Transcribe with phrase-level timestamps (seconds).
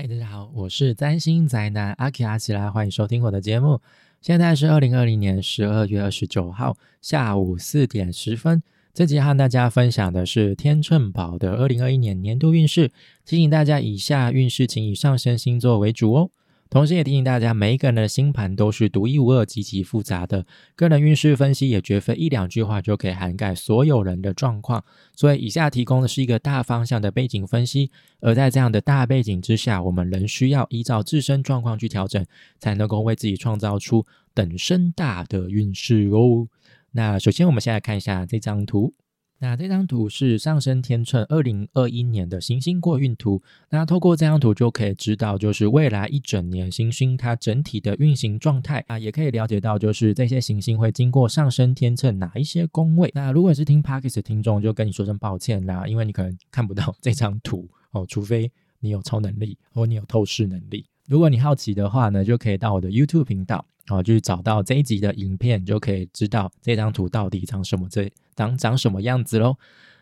[0.00, 3.80] 嗨，大家好，我是占星宅男阿奇阿奇拉，欢迎收听我的节目。
[4.20, 8.62] 现在是二零二零年十二月二十九号下午四点十分。
[8.94, 12.92] 这集和大家分享的是天秤宝的二零二一年年度运势，
[13.24, 16.30] 提醒大家以下运势请以上升星座为主哦。
[16.70, 20.44] 同时，也提醒大家，每一个人的星盘都是独一无二、极其复杂的。
[20.76, 24.84] 个人运势分析也绝非一两句话就可以涵盖所有人的状况。
[25.16, 27.90] 所以，以下提供的是一个大方向的背景分析。
[28.20, 32.24] 而在这样的大背景之下，我们仍需要依照自身状况去调整，
[32.58, 36.48] 才能够为自己创造出等身大的运势哦。
[36.90, 38.92] 那首先，我们先来看一下这张图。
[39.40, 43.40] 那这张图是上升天秤二零二一年的行星过运图。
[43.70, 53.10] 那透过这张图就可以知道，就是未来一整年行星它整体的运行状态啊，也可以了解到，就是这些行星会经过上升天秤哪一些宫位。
[53.14, 58.50] 那如果是听 Parkes 的听众，就跟你说声抱歉啦，因为你可能看不到这张图哦，除非
[58.80, 60.84] 你有超能力或你有透视能力。
[61.08, 63.64] 如果你好奇的话呢，就可以到我的 YouTube 频道。
[63.88, 69.56] 哦，就是找到这一集的影片，就可以知道这张图到底长什么这长长什么样子喽。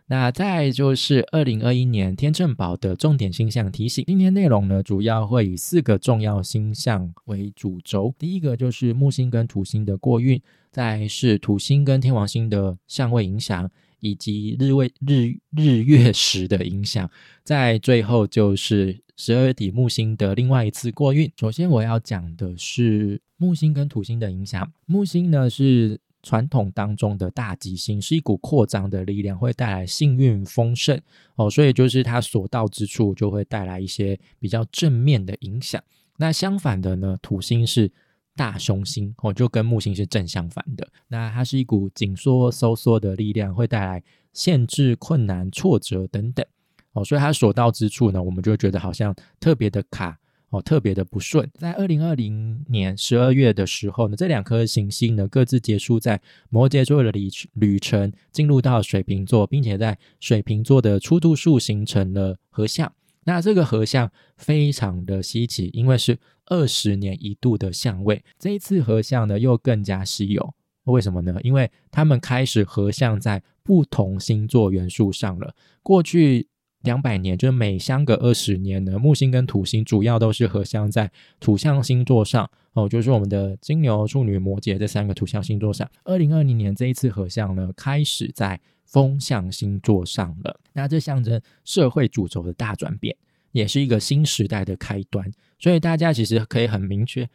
[0.09, 8.13] 那再就是二零二一年天秤宝的重点星象提醒，今天内容呢主要会以四个重要星象为主轴。
[8.19, 13.71] 第一个就是木星跟土星的过运，再是土星跟天王星的相位影响。
[14.07, 17.11] 以及日位日日月食的影响，
[17.43, 21.31] 在最后就是十二月底木星的另外一次过运。
[21.37, 24.71] 首先我要讲的是木星跟土星的影响。
[24.87, 31.01] 木星呢是传统当中的大吉星，是一股扩张的力量，会带来幸运丰盛
[31.35, 35.83] 哦，所以就是它所到之处就会带来一些比较正面的影响。
[36.19, 37.91] 那相反的呢，土星是。
[38.37, 40.87] 大凶星哦，就跟木星是正相反的。
[41.09, 46.45] 那它是一股紧缩、收缩的力量，会带来限制、困难、挫折等等
[46.93, 47.05] 哦。
[47.05, 50.19] 所以它所到之处呢，我们就觉得好像特别的卡
[50.51, 51.51] 哦，特别的不顺。
[51.55, 62.93] 在二零二零年十二月的时候呢，这两颗行星呢各自结束在摩羯座的旅旅程，进入到水瓶座，并且在水瓶座的初度数形成了合相。
[63.27, 66.17] 那这个合相非常的稀奇，因为是
[66.47, 68.25] 二十年一度的相位。
[68.39, 70.55] 这一次合相呢，又更加稀有。
[70.85, 71.37] 为什么呢？
[71.43, 75.53] 因为他们开始合相在不同星座元素上了。
[75.83, 76.47] 过去
[76.87, 85.87] 两百年，就是每相隔二十年呢，木星跟土星主要都是合相在土象星座上哦，就是我们的金牛、处女、摩羯这三个土象星座上。
[86.05, 93.15] 二零二零年这一次合相呢，开始在风象星座上了，那这象征社会主轴的大转变，
[93.51, 95.31] 也是一个新时代的开端。
[95.59, 97.29] 所以大家其实可以很明确、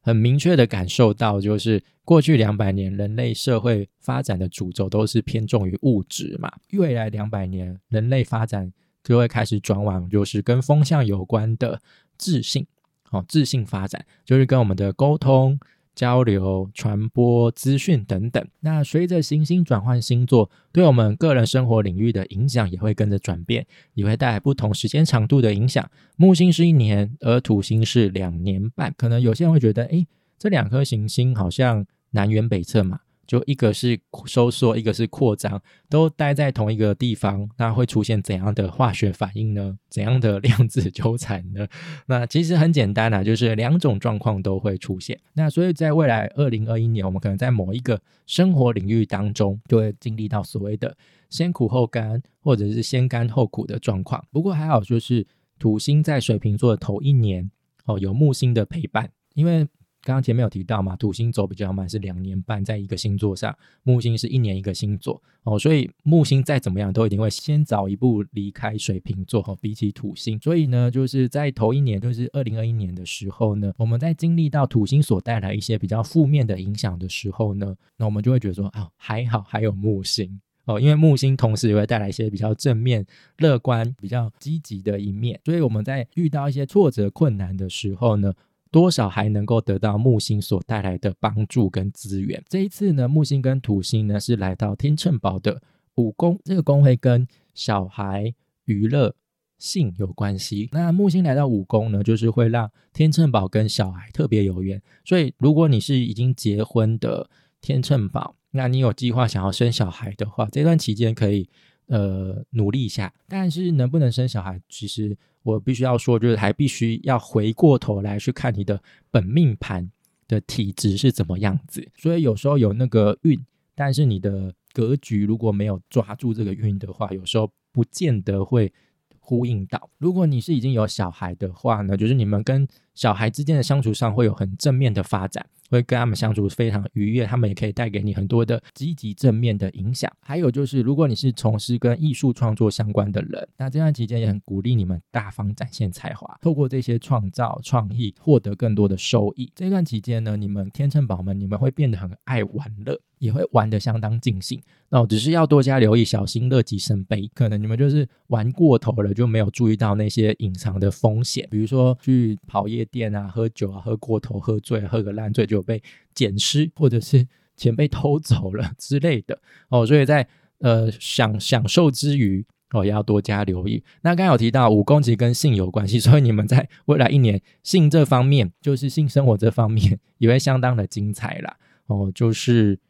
[0.00, 11.80] 很明确的感受到，就是过去两百年人类社会发展的主轴都是偏重于物质嘛，未来两百年人类发展就会开始转往就是跟风向有关的
[12.16, 12.66] 自信，
[13.10, 15.58] 哦，自信发展就是跟我们的沟通。
[15.94, 18.42] 交流、传播资讯等等。
[18.60, 25.86] 那随着行星转换星座，对我们个人生活领域的影响也会跟着转变，也会带来不同时间长度的影响。
[26.16, 28.94] 木星是一年，而土星是两年半。
[28.96, 30.06] 可能有些人会觉得，诶，
[30.38, 33.00] 这两颗行星好像南辕北辙嘛。
[33.26, 39.78] 就一个是收缩，一个是扩张，都待在同一个地方，那会出现怎样的化学反应呢？
[39.88, 41.66] 怎样的 量子纠缠呢？
[42.06, 45.18] 那其实很简单啊，就是两种状况都会出现。
[45.34, 50.96] 那所以在未来二零二一年，我们可能在某一个生活领域当中，就会经历到所谓的
[51.30, 54.22] 先苦后甘，或者是先甘后苦的状况。
[54.30, 55.26] 不过还好，就是
[55.58, 57.50] 土星在水瓶座的头一年
[57.86, 59.66] 哦，有木星的陪伴，因为。
[60.04, 65.22] 刚刚前面有提到嘛，土星走比较慢，是两年半在一个星座上，木星是一年一个星座。
[65.44, 80.40] 哦，所以木星再怎么样都一定会先早一步离开水瓶座哦，比起土星，所以呢，就是在头一年，就是二零二一年的时候呢，我们在经历到土星所带来一些比较负面的影响的时候呢，那我们就会觉得说啊，还好还有木星。
[80.64, 83.04] 哦，因为木星同时也会带来一些比较正面、
[83.38, 88.32] 乐观、比较积极的一面，所以我们在遇到一些挫折、困难的时候呢。
[88.72, 92.42] 多少还能够得到木星所带来的帮助跟资源。
[92.48, 95.60] 这一次呢，木星跟土星呢是来到天秤宝的
[95.96, 98.34] 五宫，这个宫会跟小孩、
[98.64, 99.14] 娱乐、
[99.58, 100.70] 性有关系。
[100.72, 104.80] 那木星来到五宫呢，就是会让天秤宝跟小孩特别有缘。
[105.04, 107.28] 所以，如果你是已经结婚的
[107.60, 111.46] 天秤宝，那你有计划想要生小孩的话，这段期间可以
[111.88, 113.12] 呃努力一下。
[113.28, 115.18] 但是能不能生小孩，其实。
[115.42, 118.80] 我必须要说，就是还必须要回过头来去看你的
[119.10, 119.90] 本命盘
[120.28, 121.86] 的体质是怎么样子。
[121.96, 123.38] 所以有时候有那个运，
[123.74, 128.72] 但是你的格局如果没有抓住这个运的话，有时候不见得会
[129.18, 129.90] 呼应到。
[129.98, 140.10] 如果你是已经有小孩的话呢，就是你们跟小孩之间的相处上会有很正面的发展，会跟他们相处非常愉悦，他们也可以带给你很多的积极正面的影响。
[140.20, 149.50] 还有就是，如果你是从事跟艺术创作相关的人，那这段期间也很鼓励你们大方展现才华，透过这些创造创意获得更多的收益。
[149.54, 153.00] 这段期间呢，你们天秤宝们，你们会变得很爱玩乐。
[153.22, 157.30] 也会玩得相当尽兴，那只是要多加留意，小心乐极生悲。
[157.32, 165.80] 可能你们就是玩过头了，就没有注意到那些隐藏的风险，比如说去跑夜店啊、喝酒啊、喝过头、喝醉、喝个烂醉就被
[166.12, 167.24] 捡尸，或者是
[167.56, 169.38] 钱被偷走了之类的
[169.68, 169.86] 哦。
[169.86, 170.26] 所以在
[170.58, 173.80] 呃享享受之余哦，也要多加留意。
[174.00, 181.56] 那刚有提到武功其实跟性有关系，所以你们在未来一年性这方面，就是性生活这方面也会相当的精彩啦。
[181.86, 182.80] 哦，就是。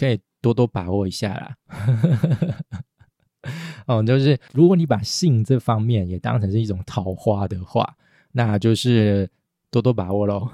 [0.00, 1.54] 可以多多把握一下啦，
[3.86, 7.94] 哦，就是如果你把性这方面也当成是一种桃花的话，
[8.32, 9.28] 那就是
[9.70, 10.48] 多多把握喽。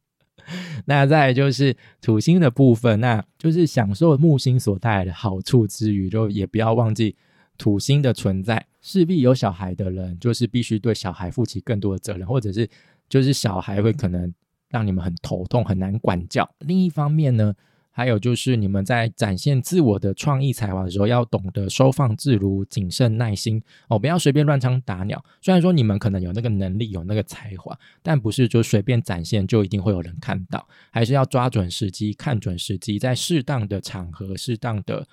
[0.84, 7.16] 那再就是土星的部分，那就是享受木星所带来的好处之余，就也不要忘记
[7.56, 8.66] 土星的存在。
[8.82, 12.68] 势必有小孩的人，就是必须对小孩负起更多的责任，或者是
[13.08, 14.32] 就是小孩会可能
[14.68, 16.48] 让你们很头痛，很难管教。
[16.58, 17.54] 另一方面呢？
[17.96, 25.24] 还有就是，你们在展现自我的创意才华的时候，要懂得收放自如、谨慎耐心哦，不要随便乱枪打鸟。
[25.40, 35.08] 虽然说你们可能有那个能力、有那个才华，但不是就随便展现就一定会有人看到，还是要抓准时机、看准时机，在适当的场合、适当的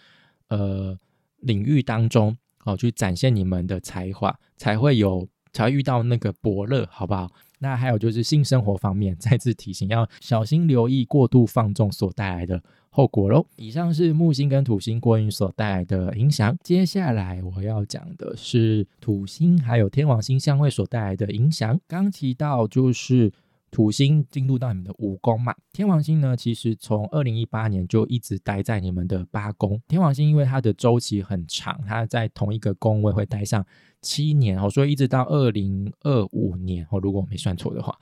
[0.50, 1.00] 呃
[1.38, 7.32] 领域当中哦，去展现你们的才华，才会有才会遇到那个伯乐，好不好？
[7.64, 13.46] 那还有就是性生活方面， 再次提醒要小心留意过度放纵所带来的后果喽。
[13.56, 21.80] 以上是木星跟土星过运所带来的影响，接下来我要讲的是土星还有天王星相位所带来的影响。
[21.88, 23.32] 刚提到就是。
[23.74, 29.82] 土星进入到你们的五宫嘛，天王星呢，其实从二零一八年就一直待在你们的八宫。
[29.88, 33.66] 天王星因为它的周期很长，它在同一个宫位会待上
[34.00, 37.98] 七年哦，所以一直到二零二五年哦，如果我没算错的话，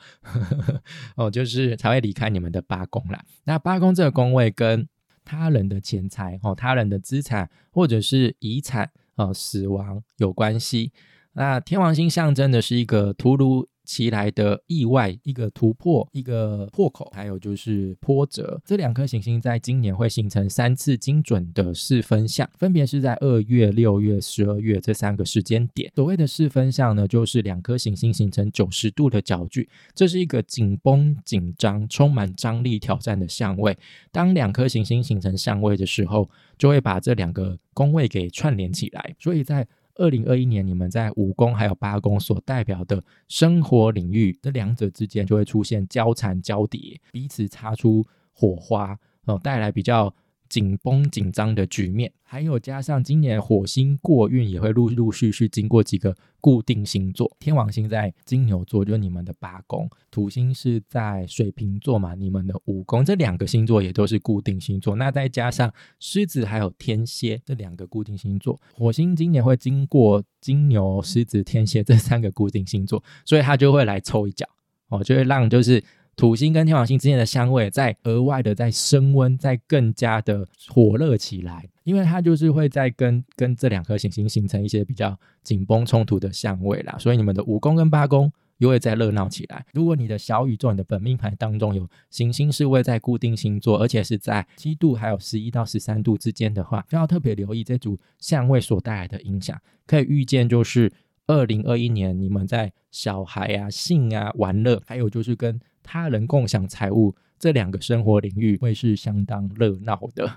[1.16, 3.24] 哦，就是才会离开你们的八宫啦。
[3.46, 4.86] 那八宫这个宫位跟
[5.24, 10.92] 他人的钱财哦、他人的资产或者是遗产哦、死亡有关系。
[11.34, 18.58] 那天王星象征的是一个突如其来的意外，一个突破，一个破口，还有就是波折。
[18.64, 25.92] 这两颗行星在今年会形成三次精准的四分相，分别是在二月、六月、十二月这三个时间点。
[25.94, 33.78] 所谓的四分相呢，就是两颗行星形成九十度的角距，这是一个紧绷、紧张、充满张力、挑战的相位。
[34.10, 39.14] 当两颗行星形成相位的时候，就会把这两个宫位给串联起来。
[39.20, 39.68] 所以在
[40.02, 48.04] 二零二一年，你们在五宫还有八宫所代表的生活领域，这两者之间就会出现交缠交叠，彼此擦出
[48.34, 50.14] 火花，哦，带来比较。
[50.52, 57.32] 紧绷紧张的局面，还有加上今年火星过运，也会陆陆续续经过几个固定星座。
[57.40, 63.06] 天王星在金牛座，就是你们的八宫；土星是在水瓶座嘛，你们的五宫。
[63.06, 64.98] 这两个星座也都是固定星座。
[64.98, 74.46] 那再加上狮子还有天蝎这两个固定星座，火星今年会经过金牛、狮子、天蝎这三个固定星座，所以它就会来抽一脚
[74.90, 75.82] 哦，就会让就是。
[76.16, 89.66] 土星跟天王星之间的相位，在额外的在升温，在更加的火热起来，因为它就是会在跟跟这两颗行星形成一些比较紧绷冲突的相位啦，所以你们的五宫跟八宫又会在热闹起来。
[89.74, 100.92] 如果你的小宇宙、你的本命盘当中有行星是位在固定星座，而且是在七度还有十一到十三度之间的话，就要特别留意这组相位所带来的影响，可以预见就是
[101.26, 110.30] 二零二一年你们在小孩啊、性啊、玩乐，还有就是跟他人共享财物这两个生活领域会是相当热闹的，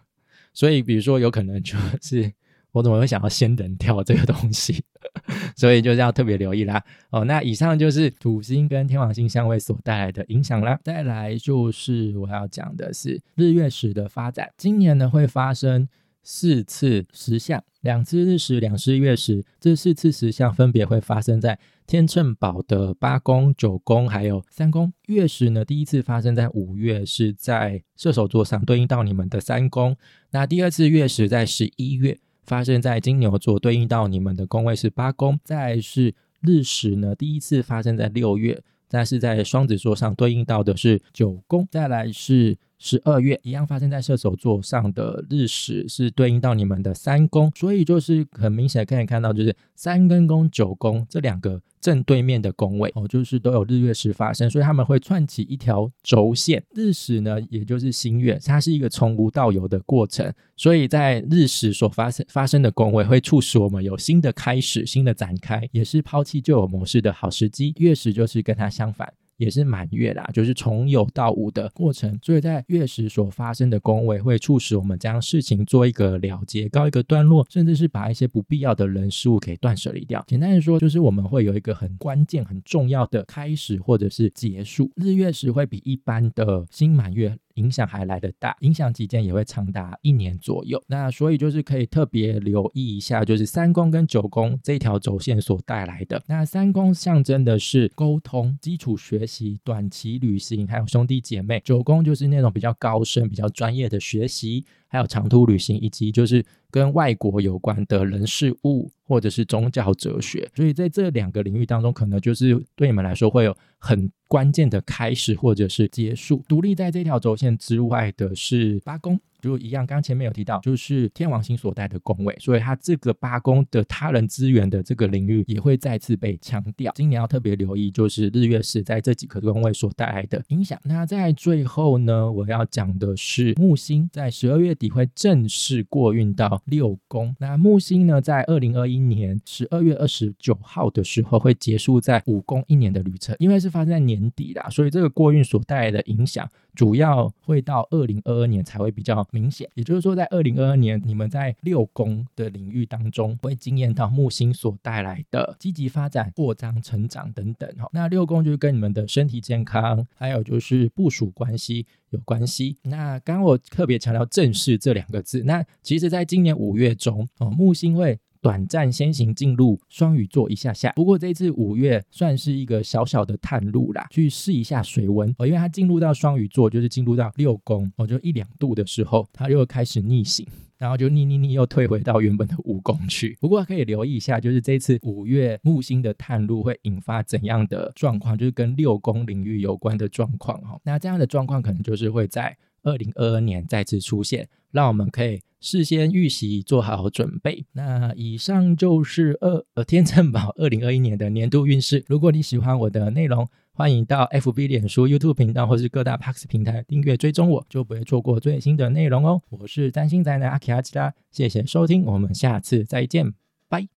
[0.52, 2.32] 所以比如说有可能就是
[2.72, 4.82] 我怎么会想要先人跳这个东西，
[5.56, 6.82] 所以就是要特别留意啦。
[7.10, 10.78] 哦，那以上就是土星跟天王星相位所带来的影响啦。
[10.82, 15.88] 再来就是我要讲的是日月食的发展，今年呢会发生。
[16.22, 19.44] 四次石像，两次日食，两次月食。
[19.60, 24.92] 这四次石像分别会发生在天秤宝的八宫、九宫，还有三宫。
[25.06, 29.96] 月食呢，第一次发生在五月，是在射手座上，对应到你们的三宫。
[30.30, 35.38] 那第二次月食在十一月，发生在金牛座，对应到你们的宫位是八宫。
[35.42, 41.66] 再是日食呢，第一次发生在六月，再是在双子座上，对应到的是九宫。
[41.70, 42.56] 再来是。
[42.84, 56.60] 十二月一样发生在射手座上的日食是对应到你们的三宫，所以就是很明显可以看到，就是三跟宫、九宫这两个正对面的宫位哦，就是都有日月食发生，所以他们会串起一条轴线。
[56.74, 67.72] 日食呢，也就是新月，它是一个从无到有的过程，所以在日食所发生发生的宫位会促使我们有新的开始、新的展开，也是抛弃旧有模式的好时机。
[67.76, 69.12] 月食就是跟它相反。
[69.42, 80.24] 也是满月啦，就是从有到无的过程，所以在月食所发生的宫位会促使我们将事情做一个了结，告一个段落，甚至是把一些不必要的人事物给断舍离掉。
[80.28, 84.88] 简单的说，就是我们会有一个很关键、很重要的开始或者是结束。
[84.94, 87.36] 日月食会比一般的新满月。
[87.54, 90.82] 影响还来得大，影响期间也会长达一年左右。
[90.86, 96.22] 那所以就是可以特别留意一下，就是三宫跟九宫这条轴线所带来的。
[96.26, 104.64] 那三宫象征的是沟通、基础学习、短期旅行，还有兄弟姐妹；九宫就是那种比较高深、比较专业的学习。
[104.92, 116.44] 还有长途旅行，以及就是跟外国有关的人事物，或者是宗教哲学，所以在这两个领域当中，可能就是对你们来说会有很关键的开始或者是结束。
[116.46, 119.18] 独立在这条轴线之外的是八宫。
[119.42, 126.92] 就一样，刚前面有提到，就是天王星所带的宫位，所以它这个八宫的他人资源的这个领域也会再次被强调。
[126.94, 130.80] 今年要特别留意，就是日月食在这几个宫位所带来的影响。
[130.84, 137.34] 那在最后呢，我要讲的是木星在十二月底会正式过运到六宫。
[137.40, 146.48] 那木星呢，在二零二一年十二月二十九号的时候会结束在五宫一年的旅程，因为是发生在年底啦，所以这个过运所带来的影响。
[146.74, 157.68] 主要会到二零二二年才会比较明显，也就是说，在二零二二年，你们在六宫的领域当中会惊艳到木星所带来的积极发展、扩张、成长等等。
[157.78, 162.76] 哈，那六宫就是跟你们的身体健康，还有就是部署关系有关系。
[162.82, 168.18] 那刚刚我特别强调“正式”这两个字，那其实在今年五月中，哦，木星会。
[168.42, 180.44] 短暂先行进入双鱼座一下下，不过这次五月算是一个小小的探路啦，去试一下水温哦，因为它进入到双鱼座，就是进入到六宫哦，就一两度的时候，它又开始逆行，
[180.76, 183.38] 然后就逆逆逆又退回到原本的五宫去。
[183.40, 190.76] 不过可以留意一下，就是这次五月木星的探路会引发怎样的状况，就是跟六宫领域有关的状况哈。
[190.82, 195.40] 那这样的状况可能就是会在二零二二年再次出现，让我们可以。
[195.60, 197.64] 事先预习，做好准备。
[197.74, 202.04] 那以上就是二呃天秤宝二零二一年的年度运势。
[202.08, 209.40] 如果你喜欢我的内容，欢迎到 FB、脸书、YouTube 频道或是各大 Pax 平台订阅追踪我，就不会错过最新的内容哦。
[209.50, 213.32] 我是占星宅男阿奇阿吉拉，谢谢收听，我们下次再见，
[213.68, 213.86] 拜。